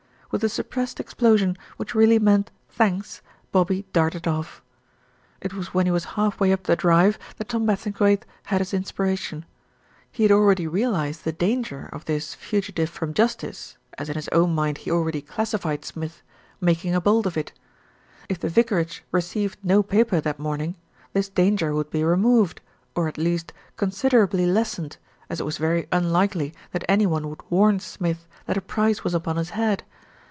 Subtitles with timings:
[0.33, 4.61] With a suppressed explosion which really meant thanks, Bobby darted off.
[5.41, 8.73] It was when he was half way up the drive that Tom Bassingthwaighte had his
[8.73, 9.43] inspiration.
[10.09, 11.45] He had already SIR JOHN HILDRETH 283 realised the
[11.77, 16.21] danger of this fugitive from justice, as in his own mind he already classified Smith,
[16.61, 17.51] making a bolt of it.
[18.29, 20.77] If the vicarage received no paper that morning,
[21.11, 22.61] this danger would be removed,
[22.95, 24.95] or at least considerably lessened,
[25.29, 29.13] as it was very unlikely that any one would warn Smith that a price was
[29.13, 29.83] upon his head.